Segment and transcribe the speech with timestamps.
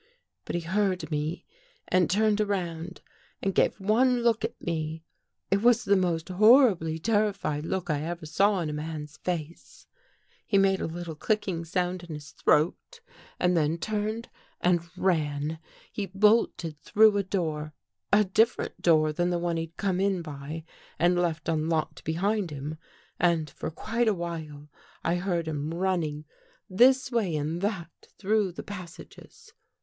[0.45, 1.45] But he heard me
[1.87, 3.01] and turned around
[3.39, 5.03] and gave one look at me.
[5.51, 9.85] It was the most horribly terrified look I ever saw in a man's face.
[10.47, 12.99] He made a little clicking noise in his throat
[13.37, 14.29] 306 THE WATCHERS AND THE WATCHED and then turned
[14.61, 15.59] and ran.
[15.91, 17.75] He bolted through a door—
[18.11, 20.63] a different door than the one he'd come in by
[20.97, 22.79] and left unlocked behind him,
[23.19, 24.67] and for quite a while
[25.03, 26.25] I heard him running
[26.67, 29.53] this way and that through the passages.